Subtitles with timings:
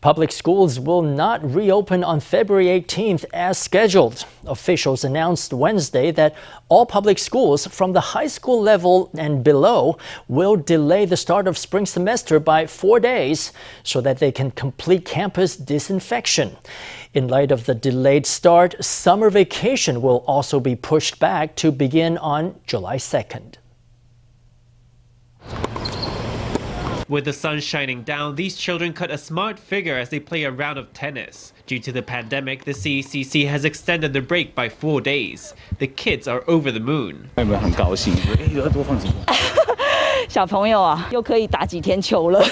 [0.00, 4.24] Public schools will not reopen on February 18th as scheduled.
[4.46, 6.36] Officials announced Wednesday that
[6.68, 9.98] all public schools from the high school level and below
[10.28, 15.04] will delay the start of spring semester by four days so that they can complete
[15.04, 16.56] campus disinfection.
[17.12, 22.18] In light of the delayed start, summer vacation will also be pushed back to begin
[22.18, 23.56] on July 2nd.
[27.08, 30.50] With the sun shining down, these children cut a smart figure as they play a
[30.50, 31.54] round of tennis.
[31.66, 35.54] Due to the pandemic, the CECC has extended the break by four days.
[35.78, 37.30] The kids are over the moon.
[40.37, 42.43] 小朋友啊，又可以打几天球了，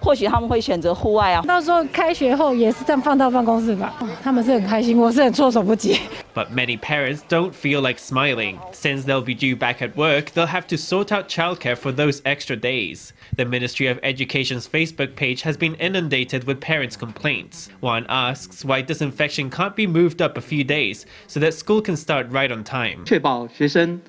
[0.00, 1.42] 或许他们会选择户外啊。
[1.42, 5.98] 到时候开学后也是这样放到办公室吧，他们是很开心，我是很措手不及。
[6.34, 8.56] But many parents don't feel like smiling.
[8.72, 12.22] Since they'll be due back at work, they'll have to sort out childcare for those
[12.24, 13.12] extra days.
[13.36, 17.68] The Ministry of Education's Facebook page has been inundated with parents' complaints.
[17.80, 21.96] One asks why disinfection can't be moved up a few days so that school can
[21.96, 23.04] start right on time.
[23.04, 24.00] 确保学生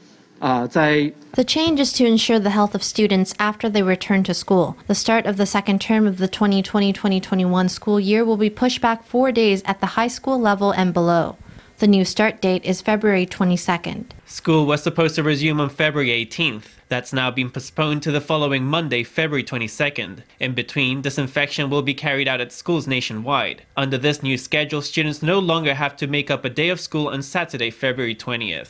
[1.33, 4.77] the change is to ensure the health of students after they return to school.
[4.87, 8.81] The start of the second term of the 2020 2021 school year will be pushed
[8.81, 11.37] back four days at the high school level and below.
[11.79, 14.07] The new start date is February 22nd.
[14.31, 16.65] School was supposed to resume on February 18th.
[16.89, 20.23] That's now been postponed to the following Monday, February 22nd.
[20.39, 23.63] In between, disinfection will be carried out at schools nationwide.
[23.75, 27.09] Under this new schedule, students no longer have to make up a day of school
[27.09, 28.69] on Saturday, February 20th.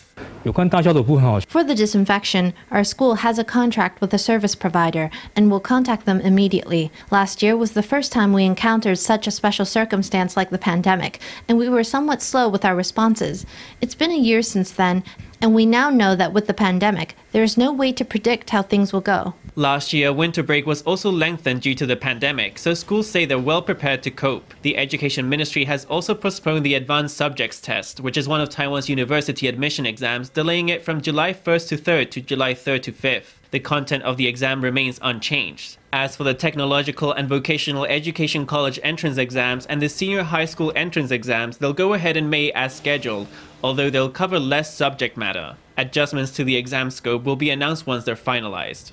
[1.49, 6.07] For the disinfection, our school has a contract with a service provider and will contact
[6.07, 6.93] them immediately.
[7.11, 11.21] Last year was the first time we encountered such a special circumstance like the pandemic,
[11.49, 13.45] and we were somewhat slow with our responses.
[13.81, 15.03] It's been a year since then,
[15.41, 18.63] and we now know that with the pandemic, there is no way to predict how
[18.63, 19.35] things will go.
[19.55, 23.39] Last year, winter break was also lengthened due to the pandemic, so schools say they're
[23.39, 24.55] well prepared to cope.
[24.63, 28.89] The Education Ministry has also postponed the Advanced Subjects Test, which is one of Taiwan's
[28.89, 33.38] university admission exams, delaying it from July 1st to 3rd to July 3rd to 5th.
[33.51, 35.79] The content of the exam remains unchanged.
[35.91, 40.71] As for the Technological and Vocational Education College entrance exams and the Senior High School
[40.77, 43.27] entrance exams, they'll go ahead in May as scheduled,
[43.65, 45.57] although they'll cover less subject matter.
[45.79, 48.93] Adjustments to the exam scope will be announced once they're finalized.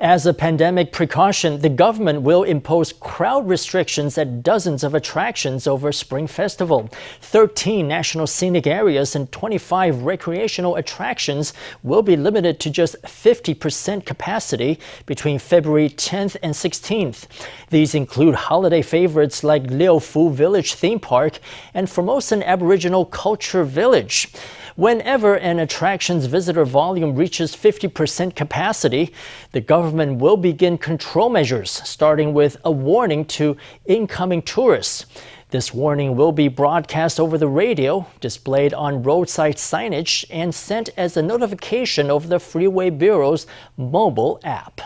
[0.00, 5.92] As a pandemic precaution, the government will impose crowd restrictions at dozens of attractions over
[5.92, 6.88] Spring Festival.
[7.20, 11.52] 13 national scenic areas and 25 recreational attractions
[11.82, 17.26] will be limited to just 50% capacity between February 10th and 16th.
[17.68, 21.40] These include holiday favorites like Leofoo Village Theme Park
[21.74, 24.32] and Formosan Aboriginal Culture Village.
[24.79, 29.13] Whenever an attraction's visitor volume reaches 50% capacity,
[29.51, 35.05] the government will begin control measures, starting with a warning to incoming tourists.
[35.51, 41.15] This warning will be broadcast over the radio, displayed on roadside signage, and sent as
[41.15, 43.47] a notification over the Freeway Bureau's
[43.77, 44.81] mobile app.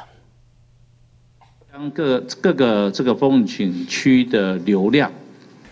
[1.93, 5.09] 各各个这个风景区的流量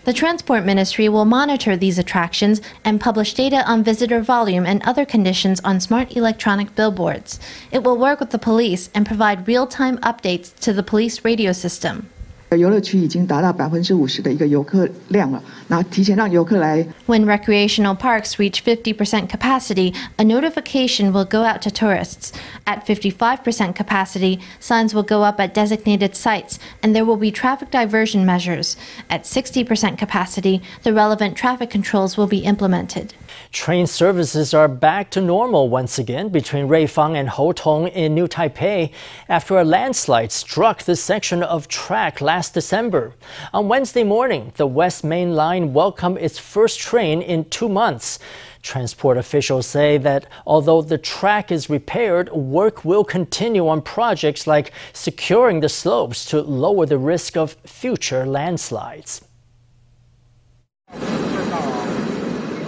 [0.05, 5.05] the Transport Ministry will monitor these attractions and publish data on visitor volume and other
[5.05, 7.39] conditions on smart electronic billboards.
[7.71, 11.53] It will work with the police and provide real time updates to the police radio
[11.53, 12.09] system.
[12.56, 16.82] 游乐区已经达到百分之五十的一个游客量了，然后提前让游客来。
[17.06, 22.32] When recreational parks reach 50% capacity, a notification will go out to tourists.
[22.64, 27.70] At 55% capacity, signs will go up at designated sites, and there will be traffic
[27.70, 28.78] diversion measures.
[29.10, 33.12] At 60% capacity, the relevant traffic controls will be implemented.
[33.53, 38.91] Train services are back to normal once again between Ruifang and Houtong in New Taipei
[39.29, 43.13] after a landslide struck the section of track last December.
[43.53, 48.17] On Wednesday morning, the West Main Line welcomed its first train in two months.
[48.63, 54.71] Transport officials say that although the track is repaired, work will continue on projects like
[54.93, 59.21] securing the slopes to lower the risk of future landslides.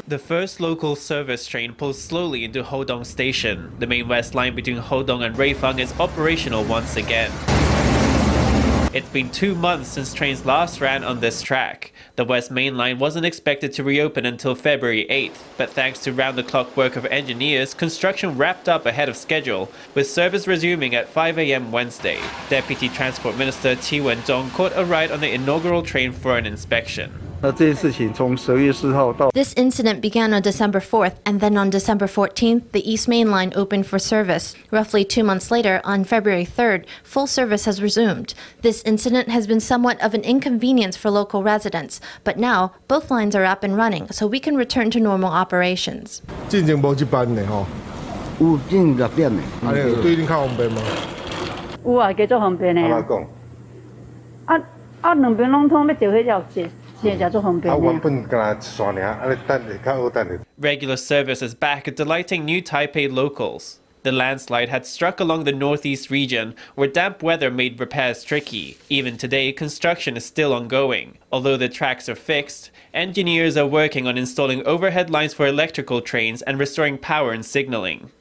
[0.07, 3.71] The first local service train pulls slowly into Houtong Station.
[3.79, 7.31] The main west line between Houtong and Ruifang is operational once again.
[8.93, 11.91] It's been two months since trains last ran on this track.
[12.17, 16.37] The West Main Line wasn't expected to reopen until February 8th, but thanks to round
[16.37, 21.09] the clock work of engineers, construction wrapped up ahead of schedule, with service resuming at
[21.09, 21.71] 5 a.m.
[21.71, 22.19] Wednesday.
[22.47, 27.24] Deputy Transport Minister Qi Wenzhong caught a ride on the inaugural train for an inspection.
[29.32, 33.50] This incident began on December 4th, and then on December 14th, the East Main Line
[33.56, 34.54] opened for service.
[34.70, 38.34] Roughly two months later, on February 3rd, full service has resumed.
[38.60, 43.34] This incident has been somewhat of an inconvenience for local residents, but now both lines
[43.34, 46.20] are up and running, so we can return to normal operations.
[46.50, 47.64] 进前无一班的吼，
[48.38, 49.42] 有进六点的。
[49.66, 50.82] 啊，你有对恁较方便吗？
[51.86, 52.82] 有啊，加足方便的。
[52.82, 53.26] 安怎讲？
[54.44, 54.60] 啊
[55.00, 56.70] 啊，两边拢通要坐迄条线，
[60.57, 66.09] Regular service is back, delighting new Taipei locals the landslide had struck along the northeast
[66.09, 68.77] region, where damp weather made repairs tricky.
[68.87, 71.17] Even today, construction is still ongoing.
[71.31, 76.43] Although the tracks are fixed, engineers are working on installing overhead lines for electrical trains
[76.43, 78.11] and restoring power and signaling.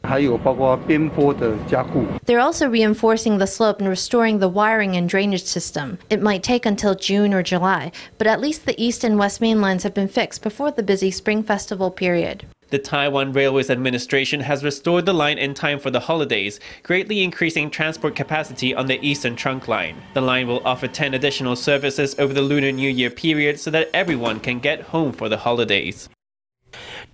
[2.25, 5.99] They're also reinforcing the slope and restoring the wiring and drainage system.
[6.09, 9.61] It might take until June or July, but at least the east and west main
[9.61, 12.47] lines have been fixed before the busy spring festival period.
[12.71, 17.71] The Taiwan Railways Administration has restored the line in time for the holidays, greatly increasing
[17.71, 20.03] transport capacity on the eastern trunk line.
[20.15, 23.91] The line will offer 10 additional services over the Lunar New Year period so that
[23.93, 26.09] everyone can get home for the holidays.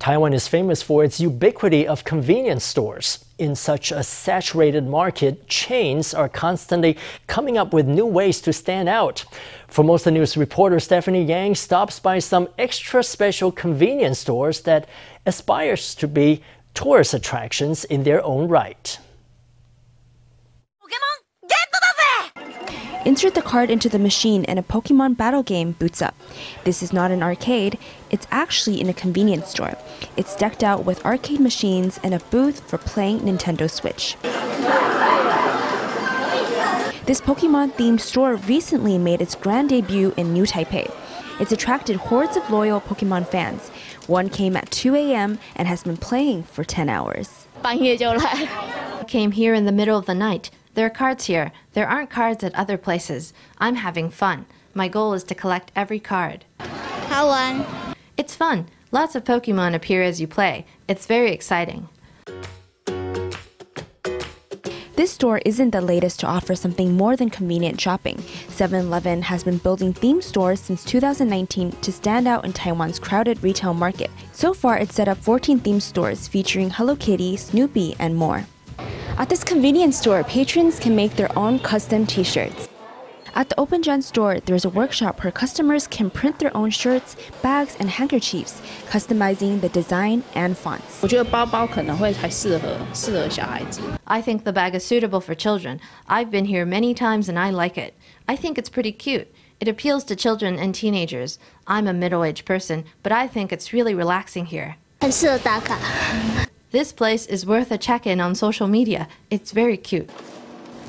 [0.01, 3.23] Taiwan is famous for its ubiquity of convenience stores.
[3.37, 8.89] In such a saturated market, chains are constantly coming up with new ways to stand
[8.89, 9.23] out.
[9.67, 14.89] Formosa News reporter Stephanie Yang stops by some extra special convenience stores that
[15.27, 16.41] aspires to be
[16.73, 18.97] tourist attractions in their own right.
[23.03, 26.15] Insert the card into the machine and a Pokemon battle game boots up.
[26.65, 27.79] This is not an arcade,
[28.11, 29.75] it's actually in a convenience store.
[30.15, 34.17] It's decked out with arcade machines and a booth for playing Nintendo Switch.
[37.07, 40.93] This Pokemon themed store recently made its grand debut in New Taipei.
[41.39, 43.69] It's attracted hordes of loyal Pokemon fans.
[44.05, 45.39] One came at 2 a.m.
[45.55, 47.47] and has been playing for 10 hours.
[49.07, 50.51] Came here in the middle of the night.
[50.73, 51.51] There are cards here.
[51.73, 53.33] There aren't cards at other places.
[53.57, 54.45] I'm having fun.
[54.73, 56.45] My goal is to collect every card.
[56.59, 57.95] How fun!
[58.15, 58.67] It's fun.
[58.91, 60.65] Lots of Pokemon appear as you play.
[60.87, 61.89] It's very exciting.
[64.95, 68.21] This store isn't the latest to offer something more than convenient shopping.
[68.49, 73.43] 7 Eleven has been building themed stores since 2019 to stand out in Taiwan's crowded
[73.43, 74.11] retail market.
[74.31, 78.45] So far, it's set up 14 themed stores featuring Hello Kitty, Snoopy, and more.
[79.18, 82.68] At this convenience store, patrons can make their own custom t shirts.
[83.36, 87.16] At the Open Gen store, there's a workshop where customers can print their own shirts,
[87.42, 91.02] bags, and handkerchiefs, customizing the design and fonts.
[91.02, 93.82] 我觉得包包可能会还适合适合小孩子。
[94.04, 95.80] I think the bag is suitable for children.
[96.08, 97.92] I've been here many times and I like it.
[98.24, 99.26] I think it's pretty cute.
[99.60, 101.38] It appeals to children and teenagers.
[101.66, 104.76] I'm a middle aged person, but I think it's really relaxing here.
[106.71, 109.09] This place is worth a check in on social media.
[109.29, 110.09] It's very cute.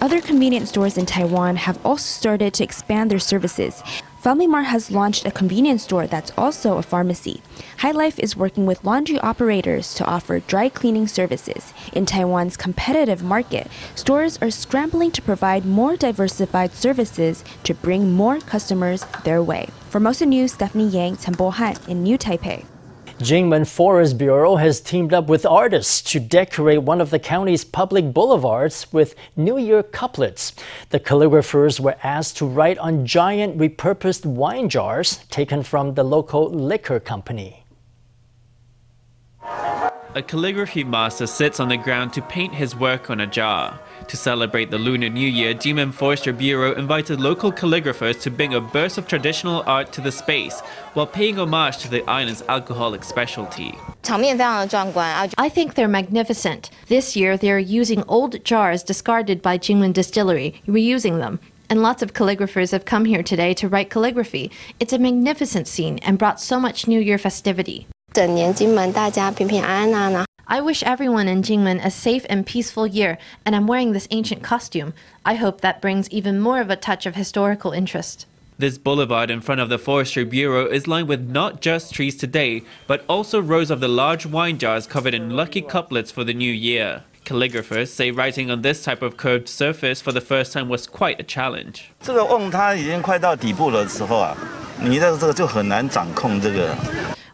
[0.00, 3.82] Other convenience stores in Taiwan have also started to expand their services.
[4.20, 7.43] Family Mart has launched a convenience store that's also a pharmacy.
[7.79, 11.75] Hi-Life is working with laundry operators to offer dry cleaning services.
[11.93, 18.38] In Taiwan's competitive market, stores are scrambling to provide more diversified services to bring more
[18.38, 19.67] customers their way.
[19.87, 22.67] For Formosa News, Stephanie Yang, Temple Han in New Taipei.
[23.22, 28.12] Kinmen Forest Bureau has teamed up with artists to decorate one of the county's public
[28.12, 30.52] boulevards with New Year couplets.
[30.90, 36.50] The calligraphers were asked to write on giant repurposed wine jars taken from the local
[36.50, 37.62] liquor company.
[40.14, 43.81] A calligraphy master sits on the ground to paint his work on a jar.
[44.09, 48.61] To celebrate the Lunar New Year, Kinmen Forestry Bureau invited local calligraphers to bring a
[48.61, 50.61] burst of traditional art to the space
[50.92, 53.75] while paying homage to the island's alcoholic specialty.
[55.38, 56.69] I think they're magnificent.
[56.88, 61.40] This year, they're using old jars discarded by Kinmen Distillery, reusing them.
[61.71, 64.50] And lots of calligraphers have come here today to write calligraphy.
[64.78, 67.87] It's a magnificent scene and brought so much New Year festivity.
[70.47, 73.16] I wish everyone in Kinmen a safe and peaceful year,
[73.47, 74.92] and I'm wearing this ancient costume.
[75.25, 78.26] I hope that brings even more of a touch of historical interest.
[78.59, 82.62] This boulevard in front of the Forestry Bureau is lined with not just trees today,
[82.87, 86.52] but also rows of the large wine jars covered in lucky couplets for the new
[86.52, 87.04] year.
[87.25, 91.19] Calligraphers say writing on this type of curved surface for the first time was quite
[91.19, 91.90] a challenge.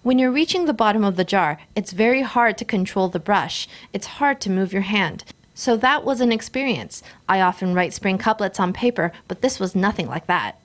[0.08, 3.68] When you're reaching the bottom of the jar, it's very hard to control the brush.
[3.92, 5.22] It's hard to move your hand.
[5.52, 7.02] So that was an experience.
[7.28, 10.62] I often write spring couplets on paper, but this was nothing like that.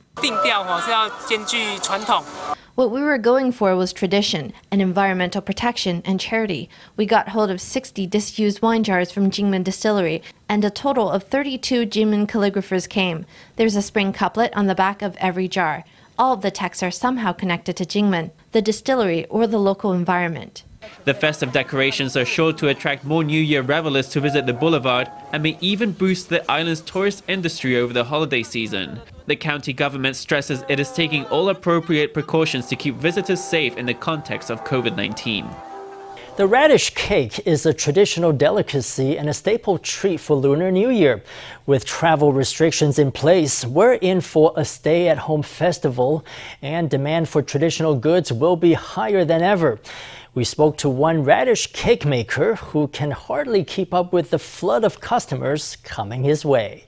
[2.76, 6.70] What we were going for was tradition and environmental protection and charity.
[6.96, 11.24] We got hold of 60 disused wine jars from Kinmen Distillery, and a total of
[11.24, 13.26] 32 Kinmen calligraphers came.
[13.58, 15.84] There's a spring couplet on the back of every jar.
[16.18, 20.64] All of the texts are somehow connected to Kinmen, the distillery, or the local environment.
[21.06, 25.10] The festive decorations are sure to attract more New Year revelers to visit the boulevard
[25.32, 29.00] and may even boost the island's tourist industry over the holiday season.
[29.26, 33.86] The county government stresses it is taking all appropriate precautions to keep visitors safe in
[33.86, 35.48] the context of COVID 19.
[36.36, 41.22] The radish cake is a traditional delicacy and a staple treat for Lunar New Year.
[41.68, 46.26] With travel restrictions in place, we're in for a stay at home festival,
[46.64, 49.80] and demand for traditional goods will be higher than ever.
[50.34, 54.84] We spoke to one radish cake maker who can hardly keep up with the flood
[54.84, 56.86] of customers coming his way.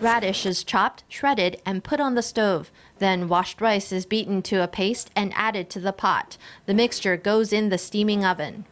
[0.00, 2.70] Radish is chopped, shredded, and put on the stove.
[3.02, 6.36] Then washed rice is beaten to a paste and added to the pot.
[6.66, 8.64] The mixture goes in the steaming oven.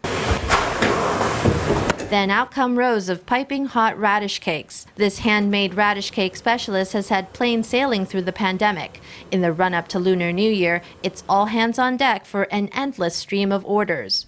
[2.10, 4.86] Then out come rows of piping hot radish cakes.
[4.94, 9.00] This handmade radish cake specialist has had plain sailing through the pandemic.
[9.32, 12.68] In the run up to Lunar New Year, it's all hands on deck for an
[12.68, 14.26] endless stream of orders.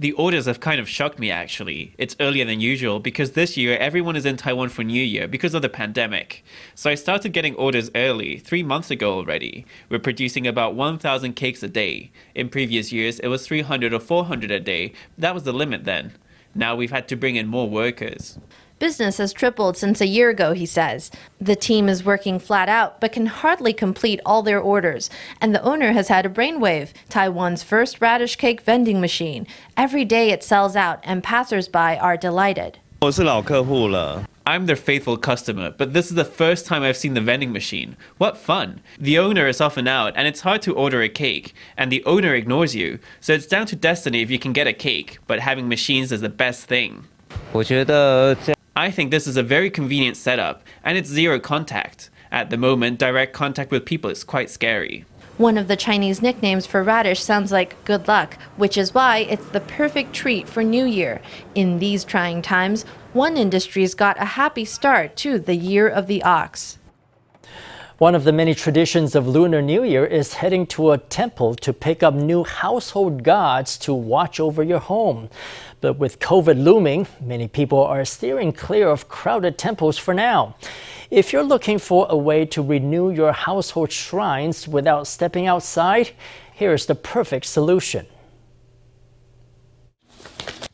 [0.00, 1.92] The orders have kind of shocked me actually.
[1.98, 5.52] It's earlier than usual because this year everyone is in Taiwan for New Year because
[5.52, 6.42] of the pandemic.
[6.74, 9.66] So I started getting orders early, three months ago already.
[9.90, 12.12] We're producing about 1,000 cakes a day.
[12.34, 14.94] In previous years, it was 300 or 400 a day.
[15.18, 16.14] That was the limit then.
[16.54, 18.38] Now we've had to bring in more workers.
[18.80, 21.10] Business has tripled since a year ago, he says.
[21.38, 25.10] The team is working flat out, but can hardly complete all their orders.
[25.38, 29.46] And the owner has had a brainwave Taiwan's first radish cake vending machine.
[29.76, 32.78] Every day it sells out, and passersby are delighted.
[34.46, 37.98] I'm their faithful customer, but this is the first time I've seen the vending machine.
[38.16, 38.80] What fun!
[38.98, 42.34] The owner is often out, and it's hard to order a cake, and the owner
[42.34, 45.68] ignores you, so it's down to destiny if you can get a cake, but having
[45.68, 47.04] machines is the best thing.
[48.80, 52.08] I think this is a very convenient setup, and it's zero contact.
[52.32, 55.04] At the moment, direct contact with people is quite scary.
[55.36, 59.44] One of the Chinese nicknames for radish sounds like good luck, which is why it's
[59.50, 61.20] the perfect treat for New Year.
[61.54, 66.22] In these trying times, one industry's got a happy start to the Year of the
[66.22, 66.78] Ox.
[68.00, 71.70] One of the many traditions of Lunar New Year is heading to a temple to
[71.74, 75.28] pick up new household gods to watch over your home.
[75.82, 80.56] But with COVID looming, many people are steering clear of crowded temples for now.
[81.10, 86.12] If you're looking for a way to renew your household shrines without stepping outside,
[86.54, 88.06] here's the perfect solution.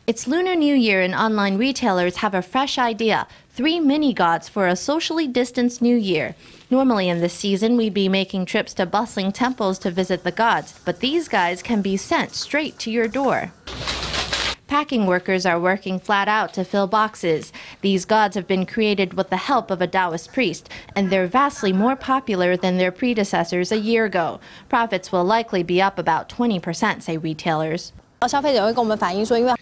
[0.06, 4.68] It's Lunar New Year, and online retailers have a fresh idea three mini gods for
[4.68, 6.36] a socially distanced New Year.
[6.68, 10.80] Normally, in this season, we'd be making trips to bustling temples to visit the gods,
[10.84, 13.52] but these guys can be sent straight to your door.
[14.66, 17.52] Packing workers are working flat out to fill boxes.
[17.82, 21.72] These gods have been created with the help of a Taoist priest, and they're vastly
[21.72, 24.40] more popular than their predecessors a year ago.
[24.68, 27.92] Profits will likely be up about 20%, say retailers.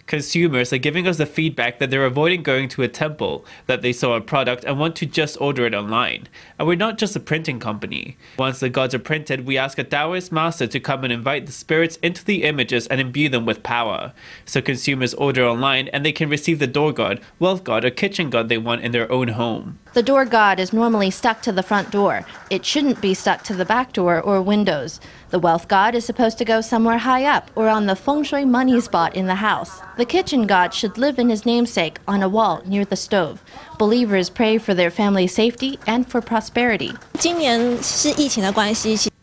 [0.07, 3.91] Consumers are giving us the feedback that they're avoiding going to a temple, that they
[3.91, 6.29] saw a product and want to just order it online.
[6.57, 8.15] And we're not just a printing company.
[8.37, 11.51] Once the gods are printed, we ask a Taoist master to come and invite the
[11.51, 14.13] spirits into the images and imbue them with power.
[14.45, 18.29] So consumers order online and they can receive the door god, wealth god, or kitchen
[18.29, 19.79] god they want in their own home.
[19.95, 22.25] The door god is normally stuck to the front door.
[22.49, 24.99] It shouldn't be stuck to the back door or windows.
[25.29, 28.43] The wealth god is supposed to go somewhere high up or on the feng shui
[28.43, 29.79] money spot in the house.
[29.95, 33.41] The kitchen god should live in his namesake on a wall near the stove.
[33.79, 36.91] Believers pray for their family's safety and for prosperity.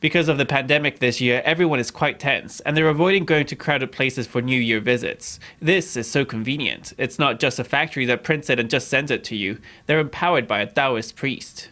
[0.03, 3.55] Because of the pandemic this year, everyone is quite tense, and they're avoiding going to
[3.55, 5.39] crowded places for New Year visits.
[5.61, 6.93] This is so convenient.
[6.99, 10.01] It's not just a factory that prints it and just sends it to you, they're
[10.01, 11.69] empowered by a Taoist priest.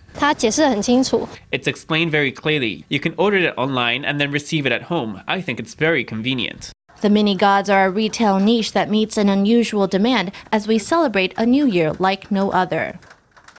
[1.51, 2.85] It's explained very clearly.
[2.89, 5.23] You can order it online and then receive it at home.
[5.27, 6.71] I think it's very convenient.
[7.01, 11.35] The mini gods are a retail niche that meets an unusual demand as we celebrate
[11.37, 13.01] a new year like no other.